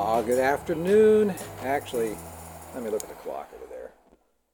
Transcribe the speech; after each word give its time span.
Ah, 0.00 0.22
good 0.22 0.38
afternoon. 0.38 1.34
Actually, 1.62 2.16
let 2.72 2.84
me 2.84 2.88
look 2.88 3.02
at 3.02 3.08
the 3.08 3.16
clock 3.16 3.50
over 3.52 3.66
there. 3.68 3.90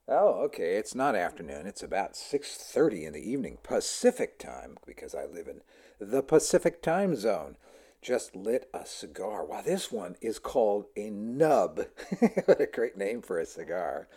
Oh, 0.07 0.43
okay, 0.45 0.77
it's 0.77 0.95
not 0.95 1.15
afternoon. 1.15 1.67
It's 1.67 1.83
about 1.83 2.15
6:30 2.15 3.05
in 3.05 3.13
the 3.13 3.31
evening 3.31 3.59
Pacific 3.61 4.39
time 4.39 4.79
because 4.87 5.13
I 5.13 5.25
live 5.25 5.47
in 5.47 5.61
the 5.99 6.23
Pacific 6.23 6.81
time 6.81 7.15
zone. 7.15 7.57
Just 8.01 8.35
lit 8.35 8.67
a 8.73 8.87
cigar. 8.87 9.45
Wow, 9.45 9.61
this 9.61 9.91
one 9.91 10.15
is 10.19 10.39
called 10.39 10.87
a 10.97 11.11
nub. 11.11 11.79
what 12.45 12.59
a 12.59 12.65
great 12.65 12.97
name 12.97 13.21
for 13.21 13.37
a 13.37 13.45
cigar. 13.45 14.07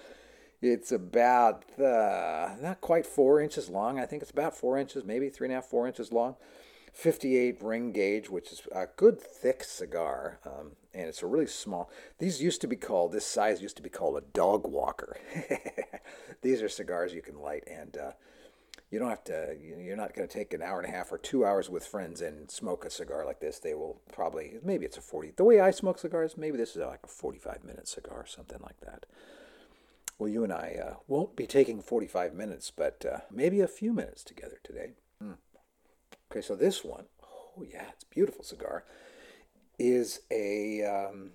It's 0.62 0.90
about 0.90 1.78
uh, 1.78 2.54
not 2.58 2.80
quite 2.80 3.04
four 3.04 3.38
inches 3.38 3.68
long. 3.68 4.00
I 4.00 4.06
think 4.06 4.22
it's 4.22 4.30
about 4.30 4.56
four 4.56 4.78
inches, 4.78 5.04
maybe 5.04 5.28
three 5.28 5.48
and 5.48 5.52
a 5.52 5.56
half, 5.56 5.66
four 5.66 5.86
inches 5.86 6.10
long. 6.10 6.36
58 6.98 7.62
ring 7.62 7.92
gauge, 7.92 8.28
which 8.28 8.50
is 8.50 8.62
a 8.72 8.86
good 8.96 9.20
thick 9.20 9.62
cigar, 9.62 10.40
um, 10.44 10.72
and 10.92 11.06
it's 11.06 11.22
a 11.22 11.28
really 11.28 11.46
small. 11.46 11.88
These 12.18 12.42
used 12.42 12.60
to 12.62 12.66
be 12.66 12.74
called, 12.74 13.12
this 13.12 13.24
size 13.24 13.62
used 13.62 13.76
to 13.76 13.84
be 13.84 13.88
called 13.88 14.16
a 14.16 14.26
dog 14.32 14.66
walker. 14.66 15.16
These 16.42 16.60
are 16.60 16.68
cigars 16.68 17.14
you 17.14 17.22
can 17.22 17.40
light, 17.40 17.62
and 17.68 17.96
uh, 17.96 18.10
you 18.90 18.98
don't 18.98 19.10
have 19.10 19.22
to, 19.24 19.56
you're 19.62 19.96
not 19.96 20.12
going 20.12 20.26
to 20.26 20.34
take 20.34 20.52
an 20.52 20.60
hour 20.60 20.80
and 20.80 20.92
a 20.92 20.96
half 20.96 21.12
or 21.12 21.18
two 21.18 21.46
hours 21.46 21.70
with 21.70 21.86
friends 21.86 22.20
and 22.20 22.50
smoke 22.50 22.84
a 22.84 22.90
cigar 22.90 23.24
like 23.24 23.38
this. 23.38 23.60
They 23.60 23.74
will 23.74 24.00
probably, 24.12 24.54
maybe 24.64 24.84
it's 24.84 24.96
a 24.96 25.00
40. 25.00 25.34
The 25.36 25.44
way 25.44 25.60
I 25.60 25.70
smoke 25.70 26.00
cigars, 26.00 26.36
maybe 26.36 26.56
this 26.56 26.74
is 26.74 26.78
like 26.78 27.04
a 27.04 27.08
45 27.08 27.62
minute 27.62 27.86
cigar, 27.86 28.26
something 28.26 28.58
like 28.60 28.80
that. 28.80 29.06
Well, 30.18 30.28
you 30.28 30.42
and 30.42 30.52
I 30.52 30.74
uh, 30.84 30.94
won't 31.06 31.36
be 31.36 31.46
taking 31.46 31.80
45 31.80 32.34
minutes, 32.34 32.72
but 32.74 33.06
uh, 33.08 33.18
maybe 33.30 33.60
a 33.60 33.68
few 33.68 33.92
minutes 33.92 34.24
together 34.24 34.58
today. 34.64 34.94
Okay, 36.30 36.42
so 36.42 36.54
this 36.54 36.84
one, 36.84 37.04
oh 37.22 37.62
yeah, 37.62 37.86
it's 37.92 38.04
beautiful 38.04 38.44
cigar, 38.44 38.84
is 39.78 40.20
a, 40.30 40.84
um, 40.84 41.30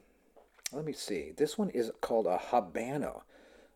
let 0.72 0.86
me 0.86 0.94
see, 0.94 1.32
this 1.36 1.58
one 1.58 1.70
is 1.70 1.92
called 2.02 2.28
a 2.28 2.38
Habano. 2.52 3.22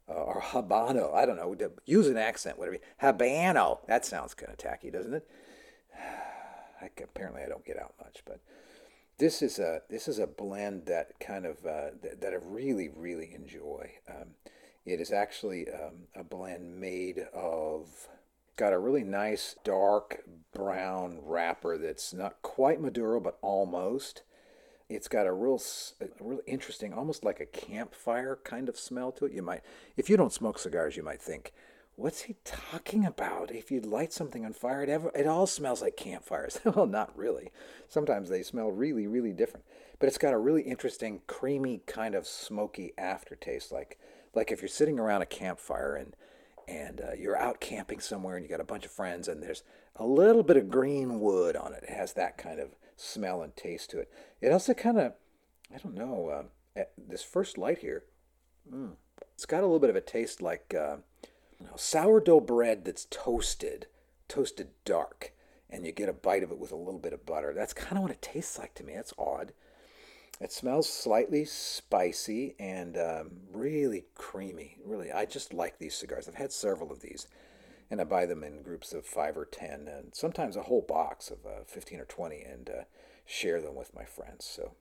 Uh, 0.09 0.13
or 0.13 0.41
Habano, 0.41 1.13
I 1.13 1.25
don't 1.25 1.35
know, 1.35 1.53
use 1.85 2.07
an 2.07 2.15
accent, 2.15 2.57
whatever. 2.57 2.77
Habano, 3.01 3.79
that 3.87 4.05
sounds 4.05 4.33
kind 4.33 4.51
of 4.51 4.57
tacky, 4.57 4.89
doesn't 4.89 5.13
it? 5.13 5.27
I, 6.81 6.89
apparently 7.03 7.41
I 7.41 7.49
don't 7.49 7.65
get 7.65 7.77
out 7.77 7.93
much, 8.01 8.21
but 8.25 8.39
this 9.17 9.41
is 9.41 9.59
a 9.59 9.81
this 9.89 10.07
is 10.07 10.19
a 10.19 10.27
blend 10.27 10.85
that 10.85 11.19
kind 11.19 11.45
of 11.45 11.57
uh, 11.65 11.89
that, 12.01 12.21
that, 12.21 12.33
I 12.33 12.37
really 12.45 12.87
really 12.87 13.33
enjoy. 13.33 13.91
Um, 14.09 14.35
it 14.85 15.01
is 15.01 15.11
actually 15.11 15.67
um, 15.69 16.07
a 16.15 16.23
blend 16.23 16.79
made 16.79 17.25
of 17.33 18.07
got 18.57 18.73
a 18.73 18.79
really 18.79 19.03
nice 19.03 19.55
dark 19.63 20.23
brown 20.53 21.19
wrapper 21.23 21.77
that's 21.77 22.13
not 22.13 22.41
quite 22.41 22.81
Maduro, 22.81 23.19
but 23.19 23.37
almost. 23.41 24.23
It's 24.89 25.07
got 25.07 25.27
a 25.27 25.33
real, 25.33 25.61
a 26.01 26.07
real 26.19 26.39
interesting, 26.47 26.93
almost 26.93 27.23
like 27.23 27.39
a 27.39 27.45
campfire 27.45 28.39
kind 28.43 28.67
of 28.67 28.77
smell 28.77 29.11
to 29.13 29.25
it. 29.25 29.33
You 29.33 29.41
might, 29.41 29.61
if 29.95 30.09
you 30.09 30.17
don't 30.17 30.33
smoke 30.33 30.57
cigars, 30.57 30.97
you 30.97 31.03
might 31.03 31.21
think, 31.21 31.53
"What's 31.95 32.21
he 32.21 32.37
talking 32.45 33.05
about?" 33.05 33.51
If 33.51 33.69
you 33.69 33.81
light 33.81 34.13
something 34.13 34.45
on 34.45 34.53
fire, 34.53 34.83
it 34.83 34.89
ever, 34.89 35.11
it 35.13 35.27
all 35.27 35.45
smells 35.45 35.81
like 35.81 35.97
campfires. 35.97 36.59
well, 36.65 36.85
not 36.87 37.15
really. 37.17 37.51
Sometimes 37.89 38.29
they 38.29 38.43
smell 38.43 38.71
really, 38.71 39.07
really 39.07 39.33
different. 39.33 39.65
But 39.99 40.07
it's 40.07 40.17
got 40.17 40.33
a 40.33 40.37
really 40.37 40.61
interesting, 40.61 41.21
creamy 41.27 41.81
kind 41.85 42.15
of 42.15 42.25
smoky 42.25 42.93
aftertaste, 42.97 43.71
like, 43.71 43.99
like 44.33 44.51
if 44.51 44.61
you're 44.61 44.69
sitting 44.69 44.99
around 44.99 45.21
a 45.21 45.25
campfire 45.25 45.95
and 45.95 46.15
and 46.67 47.01
uh, 47.01 47.13
you're 47.17 47.37
out 47.37 47.59
camping 47.59 47.99
somewhere 47.99 48.35
and 48.35 48.43
you 48.43 48.49
got 48.49 48.59
a 48.59 48.65
bunch 48.65 48.85
of 48.85 48.91
friends 48.91 49.27
and 49.27 49.41
there's 49.41 49.63
a 49.95 50.05
little 50.05 50.43
bit 50.43 50.57
of 50.57 50.69
green 50.69 51.19
wood 51.19 51.55
on 51.55 51.73
it. 51.73 51.83
It 51.83 51.93
has 51.93 52.13
that 52.13 52.37
kind 52.37 52.59
of 52.59 52.75
smell 52.95 53.41
and 53.41 53.55
taste 53.55 53.89
to 53.91 53.99
it. 53.99 54.11
It 54.41 54.51
also 54.51 54.73
kind 54.73 54.99
of, 54.99 55.13
I 55.73 55.77
don't 55.77 55.95
know, 55.95 56.29
uh, 56.75 56.83
this 56.97 57.23
first 57.23 57.57
light 57.57 57.79
here, 57.79 58.03
mm, 58.71 58.91
it's 59.33 59.45
got 59.45 59.59
a 59.59 59.65
little 59.65 59.79
bit 59.79 59.89
of 59.89 59.95
a 59.95 60.01
taste 60.01 60.41
like 60.41 60.75
uh, 60.77 60.97
you 61.59 61.65
know, 61.65 61.75
sourdough 61.75 62.41
bread 62.41 62.85
that's 62.85 63.05
toasted, 63.09 63.87
toasted 64.27 64.69
dark, 64.85 65.33
and 65.69 65.85
you 65.85 65.91
get 65.91 66.09
a 66.09 66.13
bite 66.13 66.43
of 66.43 66.51
it 66.51 66.59
with 66.59 66.71
a 66.71 66.75
little 66.75 66.99
bit 66.99 67.13
of 67.13 67.25
butter. 67.25 67.53
That's 67.53 67.73
kind 67.73 67.97
of 67.97 68.03
what 68.03 68.11
it 68.11 68.21
tastes 68.21 68.57
like 68.57 68.73
to 68.75 68.83
me. 68.83 68.93
That's 68.95 69.13
odd. 69.17 69.53
It 70.39 70.51
smells 70.51 70.87
slightly 70.87 71.45
spicy 71.45 72.55
and 72.59 72.95
um, 72.97 73.31
really 73.51 74.05
creamy. 74.13 74.77
Really, 74.85 75.11
I 75.11 75.25
just 75.25 75.53
like 75.53 75.79
these 75.79 75.95
cigars. 75.95 76.27
I've 76.27 76.35
had 76.35 76.51
several 76.51 76.91
of 76.91 77.01
these, 77.01 77.27
and 77.89 77.99
I 77.99 78.03
buy 78.03 78.25
them 78.25 78.43
in 78.43 78.61
groups 78.61 78.93
of 78.93 79.05
five 79.05 79.35
or 79.35 79.45
ten, 79.45 79.87
and 79.87 80.13
sometimes 80.13 80.55
a 80.55 80.63
whole 80.63 80.85
box 80.87 81.31
of 81.31 81.45
uh, 81.45 81.63
fifteen 81.65 81.99
or 81.99 82.05
twenty, 82.05 82.41
and 82.41 82.69
uh, 82.69 82.83
share 83.25 83.61
them 83.61 83.75
with 83.75 83.95
my 83.95 84.05
friends. 84.05 84.45
So, 84.45 84.73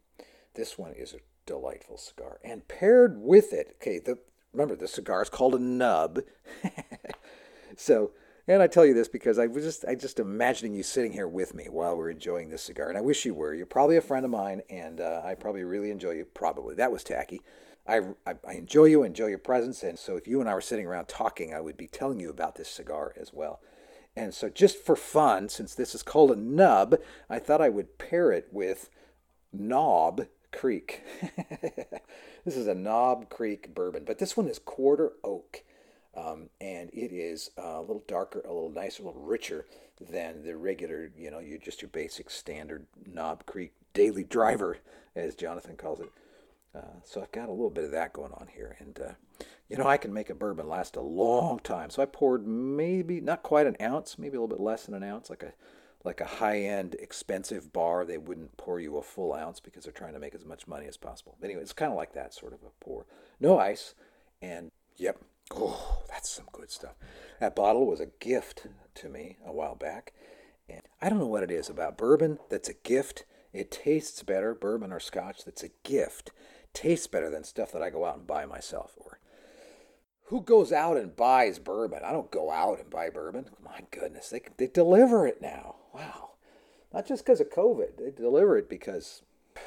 this 0.55 0.77
one 0.77 0.93
is 0.93 1.15
a 1.15 1.21
delightful 1.47 1.97
cigar, 1.97 2.39
and 2.45 2.69
paired 2.69 3.19
with 3.19 3.53
it, 3.55 3.77
okay. 3.81 3.99
The 3.99 4.19
remember 4.53 4.77
the 4.77 4.89
cigar 4.89 5.23
is 5.23 5.31
called 5.31 5.55
a 5.55 5.59
nub, 5.59 6.21
so 7.77 8.11
and 8.49 8.63
I 8.63 8.67
tell 8.67 8.87
you 8.87 8.95
this 8.95 9.09
because 9.09 9.39
I 9.39 9.47
was 9.47 9.65
just 9.65 9.85
I 9.85 9.95
just 9.95 10.19
imagining 10.19 10.75
you 10.75 10.83
sitting 10.83 11.13
here 11.13 11.29
with 11.29 11.55
me 11.55 11.67
while 11.69 11.97
we're 11.97 12.11
enjoying 12.11 12.51
this 12.51 12.63
cigar, 12.63 12.89
and 12.89 12.99
I 12.99 13.03
wish 13.03 13.25
you 13.25 13.35
were. 13.35 13.55
You're 13.55 13.67
probably 13.67 13.97
a 13.97 14.03
friend 14.03 14.25
of 14.25 14.31
mine, 14.31 14.63
and 14.71 15.01
uh, 15.01 15.23
I 15.25 15.35
probably 15.35 15.65
really 15.65 15.91
enjoy 15.91 16.13
you. 16.13 16.25
Probably 16.25 16.75
that 16.77 16.93
was 16.93 17.05
tacky. 17.05 17.41
I, 17.89 17.99
I, 18.27 18.35
I 18.47 18.55
enjoy 18.55 18.87
you, 18.87 19.03
enjoy 19.03 19.27
your 19.27 19.39
presence, 19.39 19.83
and 19.83 19.99
so 19.99 20.17
if 20.17 20.27
you 20.27 20.41
and 20.41 20.49
I 20.49 20.55
were 20.55 20.61
sitting 20.61 20.87
around 20.87 21.07
talking, 21.07 21.55
I 21.55 21.61
would 21.61 21.77
be 21.77 21.87
telling 21.87 22.19
you 22.19 22.31
about 22.31 22.57
this 22.57 22.69
cigar 22.69 23.15
as 23.21 23.33
well. 23.33 23.61
And 24.17 24.33
so, 24.33 24.49
just 24.49 24.79
for 24.79 24.97
fun, 24.97 25.49
since 25.49 25.75
this 25.75 25.95
is 25.95 26.03
called 26.03 26.31
a 26.31 26.37
nub, 26.37 26.97
I 27.29 27.39
thought 27.39 27.61
I 27.61 27.69
would 27.69 27.99
pair 27.99 28.33
it 28.33 28.49
with 28.51 28.89
Knob 29.53 30.27
Creek. 30.53 31.03
this 32.45 32.57
is 32.57 32.67
a 32.67 32.75
Knob 32.75 33.29
Creek 33.29 33.75
bourbon, 33.75 34.05
but 34.07 34.19
this 34.19 34.37
one 34.37 34.49
is 34.49 34.59
quarter 34.59 35.13
oak. 35.23 35.63
Um, 36.17 36.49
and 36.61 36.89
it 36.95 37.13
is 37.13 37.51
a 37.59 37.81
little 37.81 38.05
darker, 38.09 38.41
a 38.41 38.53
little 38.53 38.71
nicer, 38.71 39.03
a 39.03 39.07
little 39.07 39.21
richer 39.21 39.67
than 40.01 40.43
the 40.45 40.57
regular, 40.57 41.11
you 41.17 41.31
know, 41.31 41.41
you 41.41 41.59
just 41.59 41.83
your 41.83 41.91
basic 41.91 42.31
standard 42.31 42.87
Knob 43.07 43.45
Creek 43.45 43.73
daily 43.93 44.25
driver, 44.25 44.79
as 45.15 45.35
Jonathan 45.35 45.77
calls 45.77 46.01
it. 46.01 46.11
Uh, 46.77 47.01
so 47.05 47.23
I've 47.23 47.33
got 47.33 47.49
a 47.49 47.53
little 47.53 47.71
bit 47.71 47.85
of 47.85 47.91
that 47.93 48.13
going 48.13 48.33
on 48.33 48.49
here, 48.55 48.77
and 48.79 48.99
uh, 49.01 49.13
you 49.69 49.79
know 49.79 49.87
I 49.87 49.97
can 49.97 50.13
make 50.13 50.29
a 50.29 50.35
bourbon 50.35 50.69
last 50.69 50.97
a 50.97 51.01
long 51.01 51.59
time. 51.61 51.89
So 51.89 52.03
I 52.03 52.07
poured 52.07 52.47
maybe 52.47 53.21
not 53.21 53.43
quite 53.43 53.67
an 53.67 53.77
ounce, 53.81 54.19
maybe 54.19 54.37
a 54.37 54.41
little 54.41 54.55
bit 54.55 54.63
less 54.63 54.85
than 54.85 54.95
an 54.95 55.03
ounce, 55.03 55.31
like 55.31 55.43
a 55.43 55.55
like 56.05 56.21
a 56.21 56.27
high-end 56.27 56.95
expensive 57.01 57.73
bar. 57.73 58.05
They 58.05 58.19
wouldn't 58.19 58.57
pour 58.59 58.79
you 58.79 58.99
a 58.99 59.03
full 59.03 59.33
ounce 59.33 59.59
because 59.59 59.85
they're 59.85 59.93
trying 59.93 60.13
to 60.13 60.21
make 60.21 60.35
as 60.35 60.45
much 60.45 60.69
money 60.69 60.87
as 60.87 60.99
possible. 60.99 61.37
But 61.41 61.47
anyway, 61.47 61.63
it's 61.63 61.73
kind 61.73 61.91
of 61.91 61.97
like 61.97 62.13
that 62.13 62.35
sort 62.35 62.53
of 62.53 62.61
a 62.63 62.85
pour. 62.85 63.07
No 63.41 63.59
ice, 63.59 63.95
and 64.43 64.71
yep, 64.99 65.19
Oh, 65.55 66.03
that's 66.09 66.29
some 66.29 66.47
good 66.53 66.71
stuff. 66.71 66.95
That 67.41 67.57
bottle 67.57 67.87
was 67.87 68.01
a 68.01 68.07
gift 68.21 68.67
to 68.97 69.09
me 69.09 69.39
a 69.45 69.53
while 69.53 69.75
back. 69.75 70.13
And 70.69 70.83
I 71.01 71.09
don't 71.09 71.19
know 71.19 71.27
what 71.27 71.43
it 71.43 71.51
is 71.51 71.69
about 71.69 71.99
bourbon 71.99 72.39
that's 72.51 72.69
a 72.69 72.75
gift. 72.75 73.25
It 73.53 73.71
tastes 73.71 74.23
better, 74.23 74.55
bourbon 74.55 74.93
or 74.93 75.01
scotch 75.01 75.45
that's 75.45 75.63
a 75.63 75.71
gift, 75.85 76.31
tastes 76.73 77.07
better 77.07 77.31
than 77.31 77.45
stuff 77.45 77.73
that 77.73 77.83
I 77.83 77.91
go 77.91 78.05
out 78.05 78.19
and 78.19 78.27
buy 78.27 78.45
myself. 78.45 78.95
Or 78.97 79.19
who 80.25 80.41
goes 80.41 80.73
out 80.73 80.97
and 80.97 81.15
buys 81.15 81.59
bourbon? 81.59 82.01
I 82.05 82.13
don't 82.13 82.31
go 82.31 82.51
out 82.51 82.81
and 82.81 82.91
buy 82.91 83.11
bourbon. 83.11 83.51
My 83.65 83.83
goodness, 83.91 84.29
they, 84.29 84.43
they 84.57 84.67
deliver 84.67 85.27
it 85.27 85.41
now. 85.41 85.77
Wow. 85.95 86.31
Not 86.93 87.07
just 87.07 87.25
because 87.25 87.41
of 87.41 87.51
COVID, 87.51 87.97
they 87.99 88.11
deliver 88.11 88.59
it 88.59 88.69
because 88.69 89.23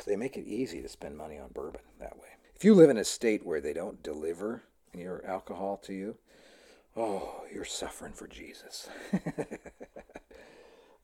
they 0.05 0.15
make 0.15 0.35
it 0.35 0.45
easy 0.45 0.81
to 0.81 0.89
spend 0.89 1.17
money 1.17 1.37
on 1.37 1.49
bourbon 1.53 1.81
that 1.99 2.17
way. 2.17 2.27
If 2.55 2.65
you 2.65 2.75
live 2.75 2.89
in 2.89 2.97
a 2.97 3.05
state 3.05 3.45
where 3.45 3.61
they 3.61 3.73
don't 3.73 4.03
deliver 4.03 4.63
your 4.93 5.25
alcohol 5.25 5.77
to 5.77 5.93
you, 5.93 6.17
oh, 6.95 7.43
you're 7.53 7.65
suffering 7.65 8.13
for 8.13 8.27
Jesus. 8.27 8.89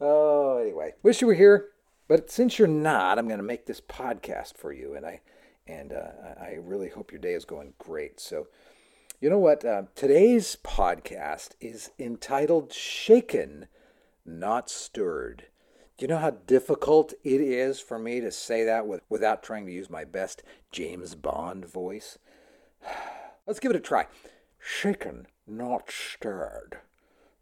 oh, 0.02 0.58
anyway, 0.58 0.94
wish 1.04 1.22
you 1.22 1.28
were 1.28 1.34
here, 1.34 1.70
but 2.08 2.30
since 2.30 2.60
you're 2.60 2.68
not, 2.68 3.18
I'm 3.18 3.28
going 3.28 3.40
to 3.40 3.44
make 3.44 3.66
this 3.66 3.82
podcast 3.82 4.58
for 4.58 4.72
you, 4.72 4.96
and 4.96 5.06
I 5.06 5.22
and 5.68 5.94
uh, 5.94 6.40
I 6.40 6.58
really 6.62 6.90
hope 6.90 7.12
your 7.12 7.22
day 7.22 7.34
is 7.34 7.44
going 7.46 7.74
great. 7.80 8.20
So, 8.20 8.48
you 9.20 9.32
know 9.32 9.40
what? 9.40 9.66
Uh, 9.66 9.84
today's 9.96 10.58
podcast 10.64 11.52
is 11.60 11.90
entitled 11.98 12.72
"Shaken, 12.72 13.68
Not 14.26 14.70
Stirred." 14.70 15.46
Do 15.98 16.04
you 16.04 16.10
know 16.10 16.18
how 16.18 16.32
difficult 16.32 17.14
it 17.24 17.40
is 17.40 17.80
for 17.80 17.98
me 17.98 18.20
to 18.20 18.30
say 18.30 18.66
that 18.66 18.86
with, 18.86 19.02
without 19.08 19.42
trying 19.42 19.66
to 19.66 19.72
use 19.72 19.90
my 19.90 20.04
best 20.04 20.44
James 20.70 21.16
Bond 21.16 21.66
voice? 21.66 22.20
Let's 23.48 23.60
give 23.60 23.72
it 23.72 23.78
a 23.78 23.82
try. 23.82 24.08
Shaken, 24.60 25.28
not 25.46 25.92
stirred. 25.92 26.80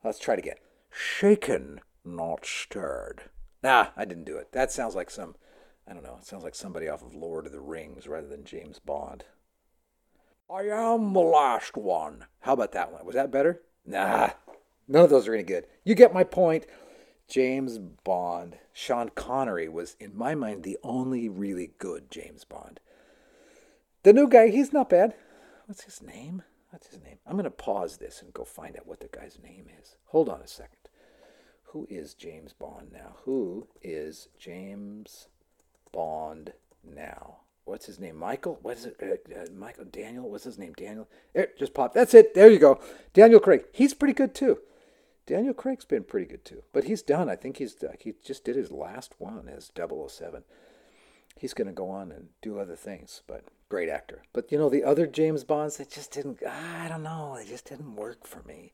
Let's 0.03 0.19
try 0.19 0.33
it 0.33 0.39
again. 0.39 0.57
Shaken, 0.91 1.79
not 2.03 2.45
stirred. 2.45 3.23
Nah, 3.63 3.87
I 3.95 4.03
didn't 4.05 4.25
do 4.25 4.37
it. 4.37 4.51
That 4.51 4.71
sounds 4.71 4.95
like 4.95 5.09
some, 5.09 5.35
I 5.87 5.93
don't 5.93 6.03
know, 6.03 6.17
it 6.19 6.25
sounds 6.25 6.43
like 6.43 6.55
somebody 6.55 6.89
off 6.89 7.01
of 7.01 7.15
Lord 7.15 7.45
of 7.45 7.53
the 7.53 7.61
Rings 7.61 8.07
rather 8.07 8.27
than 8.27 8.43
James 8.43 8.79
Bond. 8.79 9.23
I 10.53 10.63
am 10.63 11.13
the 11.13 11.21
last 11.21 11.77
one. 11.77 12.25
How 12.41 12.53
about 12.53 12.73
that 12.73 12.91
one? 12.91 13.05
Was 13.05 13.15
that 13.15 13.31
better? 13.31 13.61
Nah, 13.85 14.31
none 14.87 15.05
of 15.05 15.09
those 15.09 15.27
are 15.27 15.33
any 15.33 15.43
good. 15.43 15.67
You 15.85 15.95
get 15.95 16.13
my 16.13 16.25
point. 16.25 16.65
James 17.29 17.79
Bond, 17.79 18.57
Sean 18.73 19.09
Connery 19.09 19.69
was, 19.69 19.95
in 19.99 20.15
my 20.15 20.35
mind, 20.35 20.63
the 20.63 20.77
only 20.83 21.29
really 21.29 21.71
good 21.79 22.11
James 22.11 22.43
Bond. 22.43 22.81
The 24.03 24.11
new 24.11 24.27
guy, 24.27 24.49
he's 24.49 24.73
not 24.73 24.89
bad. 24.89 25.15
What's 25.65 25.83
his 25.83 26.01
name? 26.01 26.43
What's 26.69 26.87
his 26.87 27.01
name? 27.03 27.17
I'm 27.25 27.33
going 27.33 27.43
to 27.45 27.51
pause 27.51 27.97
this 27.97 28.21
and 28.21 28.33
go 28.33 28.43
find 28.43 28.75
out 28.75 28.87
what 28.87 28.99
the 28.99 29.07
guy's 29.07 29.37
name 29.41 29.67
is. 29.81 29.95
Hold 30.07 30.29
on 30.29 30.41
a 30.41 30.47
second. 30.47 30.77
Who 31.65 31.87
is 31.89 32.13
James 32.13 32.53
Bond 32.53 32.91
now? 32.91 33.17
Who 33.25 33.67
is 33.81 34.27
James 34.37 35.27
Bond 35.91 36.53
now? 36.83 37.37
What's 37.65 37.85
his 37.85 37.99
name? 37.99 38.17
Michael? 38.17 38.59
What 38.61 38.77
is 38.77 38.85
it? 38.85 38.97
Uh, 39.01 39.39
uh, 39.39 39.45
Michael 39.55 39.85
Daniel? 39.85 40.29
What's 40.29 40.43
his 40.43 40.57
name? 40.59 40.73
Daniel? 40.73 41.07
Just 41.57 41.73
pop. 41.73 41.93
That's 41.93 42.13
it. 42.13 42.33
There 42.33 42.51
you 42.51 42.59
go. 42.59 42.79
Daniel 43.13 43.39
Craig. 43.39 43.65
He's 43.71 43.93
pretty 43.93 44.13
good 44.13 44.35
too. 44.35 44.59
Daniel 45.25 45.53
Craig's 45.53 45.85
been 45.85 46.03
pretty 46.03 46.25
good 46.25 46.43
too. 46.43 46.63
But 46.73 46.83
he's 46.83 47.01
done. 47.01 47.29
I 47.29 47.37
think 47.37 47.57
he's 47.57 47.81
uh, 47.81 47.93
he 47.99 48.13
just 48.23 48.43
did 48.43 48.57
his 48.57 48.71
last 48.71 49.15
one 49.17 49.47
as 49.47 49.71
007. 49.75 50.43
He's 51.37 51.53
going 51.53 51.67
to 51.67 51.73
go 51.73 51.89
on 51.89 52.11
and 52.11 52.29
do 52.41 52.59
other 52.59 52.75
things, 52.75 53.21
but 53.25 53.45
great 53.73 53.89
actor. 53.89 54.21
But 54.33 54.51
you 54.51 54.59
know, 54.59 54.69
the 54.69 54.83
other 54.83 55.07
James 55.07 55.43
Bonds, 55.43 55.77
they 55.77 55.85
just 55.85 56.11
didn't, 56.11 56.45
I 56.45 56.87
don't 56.87 57.01
know, 57.01 57.35
they 57.35 57.49
just 57.49 57.67
didn't 57.67 57.95
work 57.95 58.27
for 58.27 58.43
me. 58.43 58.71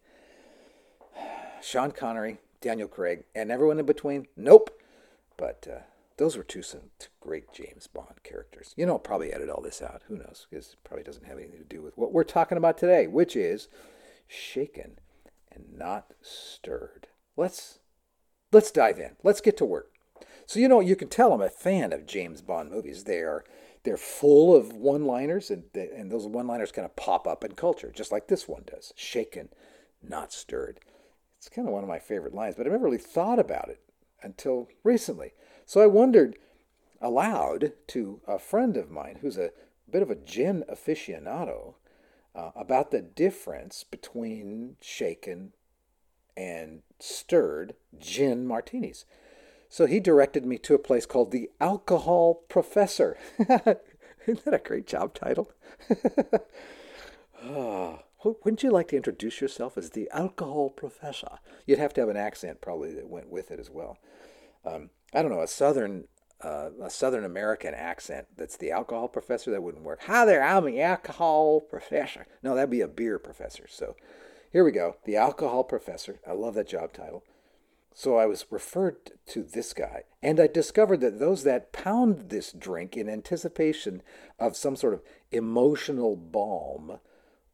Sean 1.61 1.91
Connery, 1.91 2.39
Daniel 2.59 2.89
Craig, 2.89 3.23
and 3.33 3.49
everyone 3.49 3.79
in 3.79 3.85
between, 3.85 4.27
nope. 4.35 4.77
But 5.37 5.65
uh, 5.71 5.83
those 6.17 6.35
were 6.35 6.43
two, 6.43 6.61
some 6.61 6.91
great 7.21 7.53
James 7.53 7.87
Bond 7.87 8.23
characters. 8.23 8.73
You 8.75 8.85
know, 8.85 8.93
I'll 8.93 8.99
probably 8.99 9.31
edit 9.31 9.49
all 9.49 9.61
this 9.61 9.81
out. 9.81 10.01
Who 10.09 10.17
knows? 10.17 10.47
Because 10.49 10.71
it 10.73 10.83
probably 10.83 11.05
doesn't 11.05 11.25
have 11.25 11.37
anything 11.37 11.59
to 11.59 11.63
do 11.63 11.81
with 11.81 11.97
what 11.97 12.11
we're 12.11 12.25
talking 12.25 12.57
about 12.57 12.77
today, 12.77 13.07
which 13.07 13.37
is 13.37 13.69
shaken 14.27 14.99
and 15.49 15.77
not 15.77 16.13
stirred. 16.21 17.07
Let's 17.37 17.79
let's 18.51 18.69
dive 18.69 18.99
in. 18.99 19.11
Let's 19.23 19.39
get 19.39 19.55
to 19.59 19.65
work. 19.65 19.93
So 20.45 20.59
you 20.59 20.67
know, 20.67 20.81
you 20.81 20.97
can 20.97 21.07
tell 21.07 21.31
I'm 21.31 21.39
a 21.39 21.49
fan 21.49 21.93
of 21.93 22.05
James 22.05 22.41
Bond 22.41 22.69
movies. 22.69 23.05
They 23.05 23.19
are 23.19 23.45
they're 23.83 23.97
full 23.97 24.55
of 24.55 24.73
one-liners, 24.73 25.49
and 25.49 25.63
and 25.73 26.11
those 26.11 26.27
one-liners 26.27 26.71
kind 26.71 26.85
of 26.85 26.95
pop 26.95 27.27
up 27.27 27.43
in 27.43 27.53
culture, 27.53 27.91
just 27.93 28.11
like 28.11 28.27
this 28.27 28.47
one 28.47 28.63
does. 28.65 28.93
Shaken, 28.95 29.49
not 30.01 30.33
stirred. 30.33 30.79
It's 31.37 31.49
kind 31.49 31.67
of 31.67 31.73
one 31.73 31.83
of 31.83 31.89
my 31.89 31.99
favorite 31.99 32.33
lines, 32.33 32.55
but 32.55 32.67
I 32.67 32.69
never 32.69 32.83
really 32.83 32.97
thought 32.97 33.39
about 33.39 33.69
it 33.69 33.79
until 34.21 34.67
recently. 34.83 35.33
So 35.65 35.81
I 35.81 35.87
wondered 35.87 36.37
aloud 37.01 37.71
to 37.87 38.19
a 38.27 38.37
friend 38.37 38.75
of 38.75 38.91
mine 38.91 39.19
who's 39.21 39.37
a 39.37 39.51
bit 39.89 40.01
of 40.01 40.11
a 40.11 40.15
gin 40.15 40.63
aficionado 40.69 41.75
uh, 42.35 42.51
about 42.55 42.91
the 42.91 43.01
difference 43.01 43.83
between 43.83 44.75
shaken 44.81 45.53
and 46.35 46.81
stirred 46.99 47.75
gin 47.97 48.45
martinis. 48.45 49.05
So 49.69 49.85
he 49.85 49.99
directed 49.99 50.45
me 50.45 50.57
to 50.59 50.73
a 50.73 50.79
place 50.79 51.05
called 51.05 51.31
the 51.31 51.51
Alcohol 51.61 52.41
Professor. 52.49 53.17
Isn't 53.39 54.45
that 54.45 54.53
a 54.53 54.59
great 54.59 54.87
job 54.87 55.13
title? 55.13 55.51
oh, 57.43 57.99
wouldn't 58.23 58.63
you 58.63 58.71
like 58.71 58.87
to 58.89 58.97
introduce 58.97 59.39
yourself 59.39 59.77
as 59.77 59.91
the 59.91 60.09
Alcohol 60.11 60.71
Professor? 60.71 61.37
You'd 61.67 61.79
have 61.79 61.93
to 61.93 62.01
have 62.01 62.09
an 62.09 62.17
accent 62.17 62.61
probably 62.61 62.93
that 62.95 63.07
went 63.07 63.29
with 63.29 63.51
it 63.51 63.59
as 63.59 63.69
well. 63.69 63.99
Um, 64.65 64.89
I 65.13 65.21
don't 65.21 65.31
know, 65.31 65.41
a 65.41 65.47
southern 65.47 66.05
uh, 66.41 66.69
a 66.81 66.89
Southern 66.89 67.25
American 67.25 67.73
accent 67.73 68.27
that's 68.37 68.55
the 68.55 68.71
alcohol 68.71 69.09
professor, 69.09 69.51
that 69.51 69.61
wouldn't 69.61 69.83
work. 69.83 70.03
Hi 70.03 70.25
there, 70.25 70.41
I'm 70.41 70.65
the 70.65 70.81
alcohol 70.81 71.59
professor. 71.59 72.27
No, 72.41 72.55
that'd 72.55 72.69
be 72.69 72.79
a 72.79 72.87
beer 72.87 73.19
professor. 73.19 73.65
So 73.67 73.95
here 74.51 74.63
we 74.63 74.71
go, 74.71 74.95
the 75.03 75.17
alcohol 75.17 75.65
professor. 75.65 76.19
I 76.25 76.31
love 76.31 76.53
that 76.55 76.69
job 76.69 76.93
title. 76.93 77.23
So 77.93 78.15
I 78.15 78.25
was 78.25 78.45
referred 78.49 79.11
to 79.27 79.43
this 79.43 79.73
guy, 79.73 80.03
and 80.21 80.39
I 80.39 80.47
discovered 80.47 81.01
that 81.01 81.19
those 81.19 81.43
that 81.43 81.73
pound 81.73 82.29
this 82.29 82.53
drink 82.53 82.95
in 82.95 83.09
anticipation 83.09 84.01
of 84.39 84.55
some 84.55 84.75
sort 84.75 84.93
of 84.93 85.01
emotional 85.31 86.15
balm 86.15 86.99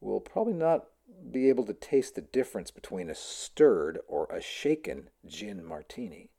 will 0.02 0.20
probably 0.20 0.54
not 0.54 0.86
be 1.32 1.50
able 1.50 1.66
to 1.66 1.74
taste 1.74 2.16
the 2.16 2.22
difference 2.22 2.70
between 2.70 3.10
a 3.10 3.16
stirred 3.16 4.00
or 4.08 4.28
a 4.28 4.42
shaken 4.42 5.10
gin 5.26 5.64
martini. 5.64 6.30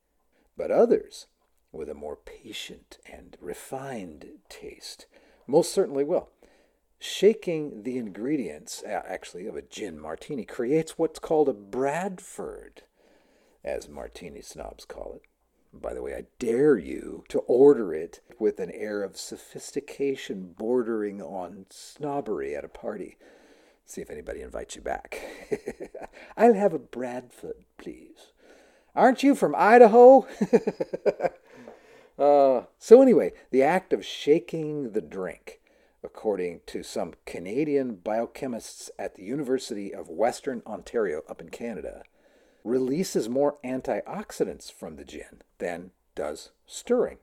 But 0.56 0.70
others 0.70 1.26
with 1.72 1.88
a 1.88 1.94
more 1.94 2.16
patient 2.16 2.98
and 3.10 3.36
refined 3.40 4.26
taste. 4.48 5.06
Most 5.46 5.72
certainly 5.72 6.04
will. 6.04 6.30
Shaking 6.98 7.82
the 7.82 7.98
ingredients, 7.98 8.82
actually, 8.86 9.46
of 9.46 9.56
a 9.56 9.62
gin 9.62 10.00
martini 10.00 10.44
creates 10.44 10.96
what's 10.96 11.18
called 11.18 11.48
a 11.48 11.52
Bradford, 11.52 12.82
as 13.66 13.88
martini 13.88 14.40
snobs 14.40 14.84
call 14.84 15.14
it. 15.16 15.22
By 15.72 15.92
the 15.92 16.02
way, 16.02 16.14
I 16.14 16.24
dare 16.38 16.78
you 16.78 17.24
to 17.28 17.40
order 17.40 17.92
it 17.92 18.20
with 18.38 18.60
an 18.60 18.70
air 18.70 19.02
of 19.02 19.18
sophistication 19.18 20.54
bordering 20.56 21.20
on 21.20 21.66
snobbery 21.68 22.54
at 22.54 22.64
a 22.64 22.68
party. 22.68 23.18
See 23.84 24.00
if 24.00 24.10
anybody 24.10 24.40
invites 24.40 24.76
you 24.76 24.82
back. 24.82 25.20
I'll 26.36 26.54
have 26.54 26.72
a 26.72 26.78
Bradford, 26.78 27.64
please. 27.76 28.32
Aren't 28.94 29.22
you 29.22 29.34
from 29.34 29.54
Idaho? 29.54 30.26
Uh, 32.18 32.62
so, 32.78 33.02
anyway, 33.02 33.32
the 33.50 33.62
act 33.62 33.92
of 33.92 34.04
shaking 34.04 34.92
the 34.92 35.02
drink, 35.02 35.60
according 36.02 36.60
to 36.66 36.82
some 36.82 37.12
Canadian 37.26 37.96
biochemists 37.96 38.88
at 38.98 39.16
the 39.16 39.22
University 39.22 39.94
of 39.94 40.08
Western 40.08 40.62
Ontario 40.66 41.22
up 41.28 41.42
in 41.42 41.50
Canada, 41.50 42.02
releases 42.66 43.28
more 43.28 43.58
antioxidants 43.64 44.72
from 44.72 44.96
the 44.96 45.04
gin 45.04 45.42
than 45.58 45.92
does 46.16 46.50
stirring. 46.66 47.18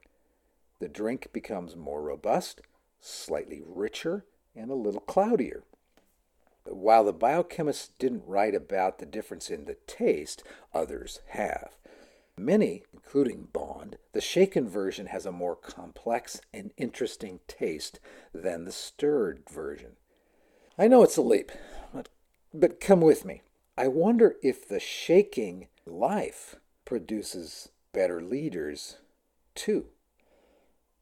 The 0.80 0.88
drink 0.88 1.28
becomes 1.34 1.76
more 1.76 2.02
robust, 2.02 2.62
slightly 3.02 3.62
richer, 3.66 4.26
and 4.56 4.72
a 4.72 4.76
little 4.76 5.02
cloudier. 5.02 5.64
While 6.64 7.04
the 7.04 7.14
biochemists 7.14 7.90
didn't 8.00 8.24
write 8.26 8.56
about 8.56 9.00
the 9.00 9.06
difference 9.06 9.50
in 9.50 9.66
the 9.66 9.76
taste, 9.86 10.44
others 10.74 11.20
have. 11.30 11.76
Many, 12.38 12.84
including 12.94 13.50
Bond, 13.52 13.98
the 14.14 14.22
shaken 14.22 14.70
version 14.70 15.08
has 15.08 15.26
a 15.26 15.32
more 15.32 15.58
complex 15.58 16.40
and 16.54 16.72
interesting 16.78 17.42
taste 17.50 18.00
than 18.34 18.64
the 18.64 18.72
stirred 18.72 19.44
version. 19.52 19.98
I 20.78 20.88
know 20.88 21.04
it's 21.04 21.18
a 21.18 21.22
leap, 21.22 21.52
but, 21.94 22.08
but 22.54 22.80
come 22.80 23.02
with 23.02 23.26
me. 23.26 23.42
I 23.75 23.88
wonder 23.88 24.36
if 24.44 24.68
the 24.68 24.80
shaking 24.80 25.68
life 25.86 26.56
produces 26.86 27.70
better 27.92 28.22
leaders 28.22 28.98
too. 29.56 29.88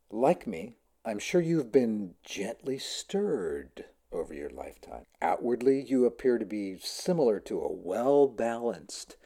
Like 0.10 0.48
me, 0.48 0.78
I'm 1.04 1.20
sure 1.20 1.42
you've 1.42 1.72
been 1.72 2.16
gently 2.24 2.78
stirred 2.78 3.86
over 4.12 4.34
your 4.34 4.50
lifetime. 4.50 5.06
Outwardly, 5.22 5.82
you 5.82 6.06
appear 6.06 6.38
to 6.38 6.46
be 6.46 6.78
similar 6.80 7.42
to 7.42 7.60
a 7.62 7.72
well 7.72 8.28
balanced 8.28 9.18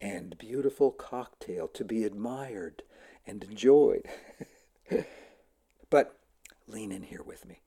and 0.00 0.38
beautiful 0.38 0.90
cocktail 0.90 1.68
to 1.68 1.84
be 1.84 2.04
admired 2.04 2.82
and 3.26 3.44
enjoyed. 3.44 4.06
but 5.90 6.18
lean 6.66 6.90
in 6.90 7.02
here 7.02 7.22
with 7.22 7.46
me. 7.46 7.60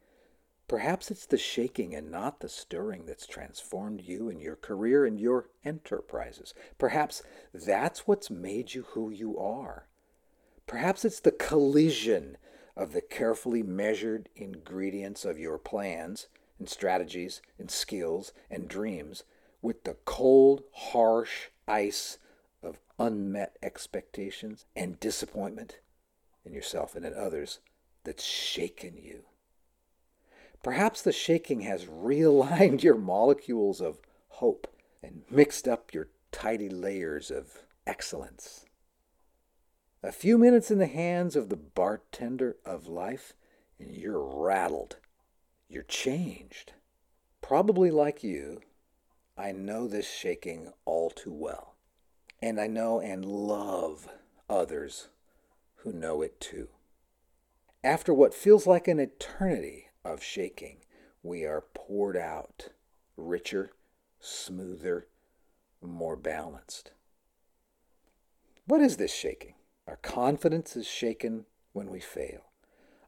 Perhaps 0.68 1.10
it's 1.10 1.26
the 1.26 1.38
shaking 1.38 1.96
and 1.96 2.12
not 2.12 2.42
the 2.42 2.50
stirring 2.50 3.06
that's 3.06 3.26
transformed 3.26 4.02
you 4.02 4.30
and 4.30 4.42
your 4.42 4.58
career 4.58 5.06
and 5.06 5.20
your 5.20 5.50
enterprises. 5.64 6.54
Perhaps 6.78 7.24
that's 7.54 8.06
what's 8.06 8.30
made 8.30 8.74
you 8.74 8.84
who 8.90 9.10
you 9.10 9.38
are. 9.38 9.88
Perhaps 10.66 11.06
it's 11.06 11.22
the 11.22 11.32
collision 11.32 12.38
of 12.76 12.92
the 12.92 13.02
carefully 13.02 13.64
measured 13.64 14.28
ingredients 14.36 15.24
of 15.24 15.40
your 15.40 15.58
plans 15.58 16.28
and 16.60 16.68
strategies 16.68 17.42
and 17.58 17.72
skills 17.72 18.34
and 18.50 18.68
dreams 18.68 19.24
with 19.62 19.86
the 19.86 19.96
cold, 20.04 20.64
harsh 20.74 21.48
ice 21.66 22.18
of 22.62 22.80
unmet 23.00 23.56
expectations 23.64 24.66
and 24.76 25.00
disappointment 25.00 25.80
in 26.44 26.54
yourself 26.54 26.94
and 26.94 27.06
in 27.06 27.14
others 27.14 27.60
that's 28.04 28.26
shaken 28.26 28.98
you. 28.98 29.24
Perhaps 30.64 31.02
the 31.02 31.12
shaking 31.12 31.62
has 31.62 31.86
realigned 31.86 32.84
your 32.84 32.98
molecules 32.98 33.82
of 33.82 34.00
hope 34.30 34.68
and 35.02 35.24
mixed 35.30 35.68
up 35.68 35.94
your 35.94 36.10
tidy 36.32 36.70
layers 36.70 37.32
of 37.32 37.64
excellence. 37.86 38.66
A 40.04 40.12
few 40.12 40.38
minutes 40.38 40.70
in 40.70 40.78
the 40.78 40.88
hands 40.88 41.36
of 41.36 41.50
the 41.50 41.56
bartender 41.56 42.58
of 42.66 42.88
life, 42.88 43.34
and 43.80 43.96
you're 43.96 44.24
rattled. 44.24 44.98
You're 45.70 45.84
changed. 45.84 46.74
Probably 47.42 47.92
like 47.92 48.24
you, 48.24 48.62
I 49.38 49.52
know 49.52 49.88
this 49.88 50.10
shaking 50.10 50.72
all 50.86 51.10
too 51.10 51.34
well. 51.34 51.76
And 52.42 52.60
I 52.60 52.68
know 52.68 53.00
and 53.00 53.26
love 53.26 54.08
others 54.50 55.10
who 55.78 55.92
know 55.92 56.22
it 56.22 56.40
too. 56.40 56.70
After 57.84 58.14
what 58.14 58.34
feels 58.34 58.68
like 58.68 58.88
an 58.88 59.00
eternity 59.00 59.87
of 60.14 60.24
shaking, 60.24 60.78
we 61.24 61.44
are 61.46 61.64
poured 61.74 62.18
out, 62.18 62.70
richer, 63.16 63.72
smoother, 64.20 65.08
more 65.82 66.16
balanced. 66.16 66.92
What 68.66 68.82
is 68.82 68.98
this 68.98 69.14
shaking? 69.14 69.54
Our 69.88 69.98
confidence 69.98 70.76
is 70.76 70.88
shaken 70.88 71.46
when 71.74 71.90
we 71.90 72.00
fail. 72.00 72.52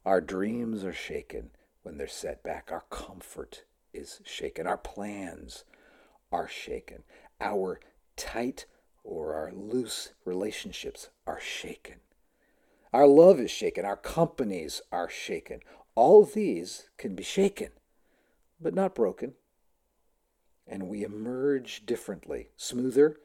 Our 0.06 0.20
dreams 0.20 0.84
are 0.84 0.92
shaken 0.92 1.50
when 1.82 1.98
they're 1.98 2.08
set 2.08 2.42
back. 2.42 2.70
Our 2.70 2.84
comfort 2.90 3.64
is 3.92 4.20
shaken. 4.24 4.66
Our 4.66 4.78
plans 4.78 5.64
are 6.32 6.48
shaken. 6.48 7.02
Our 7.40 7.80
tight 8.16 8.66
or 9.04 9.34
our 9.34 9.52
loose 9.52 10.12
relationships 10.24 11.10
are 11.26 11.40
shaken. 11.40 11.96
Our 12.92 13.06
love 13.06 13.38
is 13.38 13.50
shaken. 13.50 13.84
Our 13.84 13.96
companies 13.96 14.80
are 14.90 15.08
shaken. 15.08 15.60
All 15.94 16.24
these 16.24 16.88
can 16.96 17.14
be 17.14 17.22
shaken, 17.22 17.70
but 18.60 18.74
not 18.74 18.94
broken. 18.94 19.34
And 20.66 20.88
we 20.88 21.02
emerge 21.02 21.84
differently, 21.84 22.50
smoother, 22.56 23.18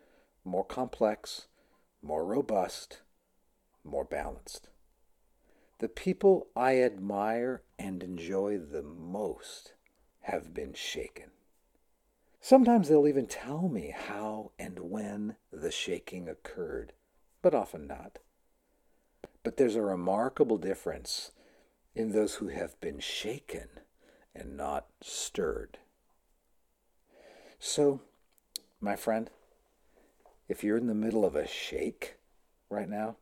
more 0.43 0.65
complex, 0.65 1.47
more 2.01 2.25
robust, 2.25 3.01
more 3.83 4.05
balanced. 4.05 4.69
The 5.79 5.89
people 5.89 6.47
I 6.55 6.81
admire 6.81 7.63
and 7.77 8.01
enjoy 8.01 8.57
the 8.57 8.83
most 8.83 9.73
have 10.21 10.53
been 10.53 10.73
shaken. 10.73 11.31
Sometimes 12.39 12.87
they'll 12.87 13.07
even 13.07 13.27
tell 13.27 13.67
me 13.67 13.93
how 13.95 14.51
and 14.57 14.79
when 14.79 15.35
the 15.51 15.71
shaking 15.71 16.29
occurred, 16.29 16.93
but 17.41 17.53
often 17.53 17.87
not. 17.87 18.19
But 19.43 19.57
there's 19.57 19.75
a 19.75 19.81
remarkable 19.81 20.57
difference 20.57 21.31
in 21.95 22.11
those 22.11 22.35
who 22.35 22.49
have 22.49 22.79
been 22.81 22.99
shaken 22.99 23.67
and 24.35 24.57
not 24.57 24.87
stirred. 25.01 25.77
So, 27.57 28.01
my 28.81 28.95
friend, 28.95 29.29
if 30.49 30.63
you're 30.63 30.77
in 30.77 30.87
the 30.87 30.93
middle 30.93 31.25
of 31.25 31.35
a 31.35 31.47
shake 31.47 32.17
right 32.69 32.89
now, 32.89 33.15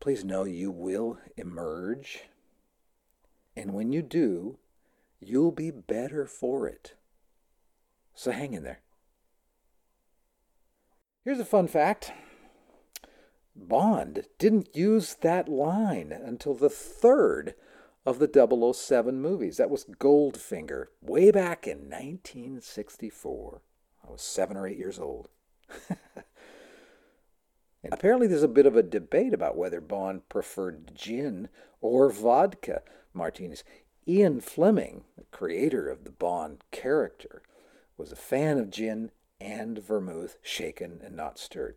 please 0.00 0.24
know 0.24 0.44
you 0.44 0.70
will 0.70 1.18
emerge. 1.36 2.24
And 3.56 3.72
when 3.72 3.90
you 3.92 4.02
do, 4.02 4.58
you'll 5.18 5.50
be 5.50 5.70
better 5.70 6.26
for 6.26 6.68
it. 6.68 6.94
So 8.14 8.30
hang 8.30 8.52
in 8.52 8.62
there. 8.62 8.80
Here's 11.24 11.40
a 11.40 11.44
fun 11.44 11.68
fact 11.68 12.12
Bond 13.66 14.24
didn't 14.38 14.76
use 14.76 15.14
that 15.16 15.48
line 15.48 16.12
until 16.12 16.54
the 16.54 16.70
third 16.70 17.54
of 18.06 18.18
the 18.18 18.72
007 18.74 19.20
movies. 19.20 19.56
That 19.56 19.70
was 19.70 19.84
Goldfinger, 19.84 20.86
way 21.02 21.30
back 21.30 21.66
in 21.66 21.90
1964. 21.90 23.60
I 24.06 24.10
was 24.10 24.22
seven 24.22 24.56
or 24.56 24.66
eight 24.66 24.78
years 24.78 24.98
old. 24.98 25.28
and 25.90 25.98
apparently, 27.92 28.26
there's 28.26 28.42
a 28.42 28.48
bit 28.48 28.66
of 28.66 28.76
a 28.76 28.82
debate 28.82 29.34
about 29.34 29.56
whether 29.56 29.80
Bond 29.80 30.28
preferred 30.28 30.92
gin 30.94 31.48
or 31.80 32.10
vodka 32.10 32.82
martinis. 33.12 33.64
Ian 34.06 34.40
Fleming, 34.40 35.04
the 35.16 35.24
creator 35.30 35.88
of 35.88 36.04
the 36.04 36.10
Bond 36.10 36.64
character, 36.70 37.42
was 37.98 38.10
a 38.10 38.16
fan 38.16 38.56
of 38.56 38.70
gin 38.70 39.10
and 39.40 39.78
vermouth, 39.78 40.38
shaken 40.42 41.00
and 41.04 41.14
not 41.14 41.38
stirred. 41.38 41.76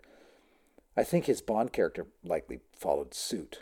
I 0.96 1.04
think 1.04 1.26
his 1.26 1.42
Bond 1.42 1.72
character 1.72 2.08
likely 2.24 2.60
followed 2.74 3.14
suit. 3.14 3.62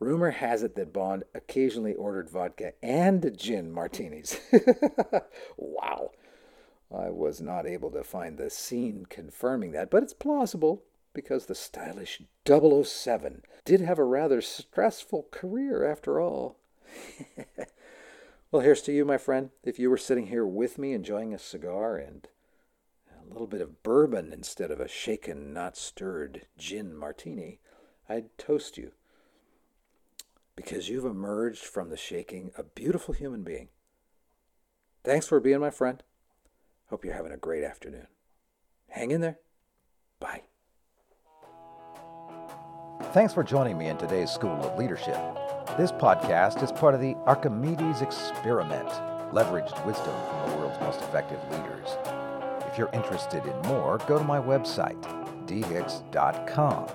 Rumor 0.00 0.30
has 0.30 0.62
it 0.62 0.76
that 0.76 0.92
Bond 0.92 1.24
occasionally 1.34 1.94
ordered 1.94 2.30
vodka 2.30 2.72
and 2.82 3.36
gin 3.36 3.72
martinis. 3.72 4.38
wow. 5.56 6.12
I 6.94 7.10
was 7.10 7.40
not 7.40 7.66
able 7.66 7.90
to 7.90 8.02
find 8.02 8.38
the 8.38 8.48
scene 8.48 9.06
confirming 9.08 9.72
that, 9.72 9.90
but 9.90 10.02
it's 10.02 10.14
plausible 10.14 10.84
because 11.12 11.46
the 11.46 11.54
stylish 11.54 12.22
007 12.46 13.42
did 13.64 13.80
have 13.80 13.98
a 13.98 14.04
rather 14.04 14.40
stressful 14.40 15.26
career 15.30 15.84
after 15.84 16.20
all. 16.20 16.56
well, 18.50 18.62
here's 18.62 18.82
to 18.82 18.92
you, 18.92 19.04
my 19.04 19.18
friend. 19.18 19.50
If 19.64 19.78
you 19.78 19.90
were 19.90 19.98
sitting 19.98 20.28
here 20.28 20.46
with 20.46 20.78
me 20.78 20.92
enjoying 20.92 21.34
a 21.34 21.38
cigar 21.38 21.96
and 21.96 22.26
a 23.28 23.32
little 23.32 23.46
bit 23.46 23.60
of 23.60 23.82
bourbon 23.82 24.32
instead 24.32 24.70
of 24.70 24.80
a 24.80 24.88
shaken, 24.88 25.52
not 25.52 25.76
stirred 25.76 26.46
gin 26.56 26.96
martini, 26.96 27.60
I'd 28.08 28.36
toast 28.38 28.78
you 28.78 28.92
because 30.56 30.88
you've 30.88 31.04
emerged 31.04 31.64
from 31.64 31.88
the 31.88 31.96
shaking 31.96 32.50
a 32.58 32.64
beautiful 32.64 33.14
human 33.14 33.44
being. 33.44 33.68
Thanks 35.04 35.28
for 35.28 35.38
being 35.38 35.60
my 35.60 35.70
friend. 35.70 36.02
Hope 36.90 37.04
you're 37.04 37.14
having 37.14 37.30
a 37.30 37.36
great 37.36 37.62
afternoon. 37.62 38.08
Hang 38.88 39.12
in 39.12 39.20
there. 39.20 39.38
Bye. 40.18 40.42
Thanks 43.12 43.32
for 43.32 43.44
joining 43.44 43.78
me 43.78 43.86
in 43.86 43.96
today's 43.98 44.30
School 44.30 44.50
of 44.50 44.76
Leadership. 44.78 45.16
This 45.76 45.92
podcast 45.92 46.62
is 46.62 46.72
part 46.72 46.94
of 46.94 47.00
the 47.00 47.14
Archimedes 47.26 48.02
Experiment, 48.02 48.88
leveraged 49.32 49.86
wisdom 49.86 50.14
from 50.28 50.50
the 50.50 50.56
world's 50.56 50.80
most 50.80 51.00
effective 51.02 51.38
leaders. 51.52 51.96
If 52.78 52.82
you're 52.82 53.02
interested 53.02 53.44
in 53.44 53.60
more, 53.62 53.98
go 54.06 54.18
to 54.18 54.22
my 54.22 54.38
website, 54.38 55.02
dehicks.com. 55.48 56.86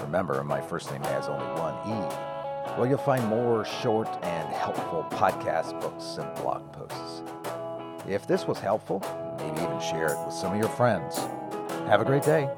Remember, 0.00 0.42
my 0.42 0.62
first 0.62 0.90
name 0.90 1.02
has 1.02 1.28
only 1.28 1.44
one 1.60 1.74
E. 1.86 2.72
Well, 2.78 2.86
you'll 2.86 2.96
find 2.96 3.22
more 3.26 3.62
short 3.66 4.08
and 4.22 4.48
helpful 4.48 5.06
podcast 5.10 5.78
books 5.78 6.16
and 6.16 6.34
blog 6.36 6.72
posts. 6.72 7.22
If 8.08 8.26
this 8.26 8.46
was 8.46 8.60
helpful, 8.60 9.02
maybe 9.36 9.60
even 9.60 9.78
share 9.78 10.06
it 10.06 10.24
with 10.24 10.32
some 10.32 10.54
of 10.54 10.58
your 10.58 10.70
friends. 10.70 11.18
Have 11.86 12.00
a 12.00 12.06
great 12.06 12.22
day. 12.22 12.48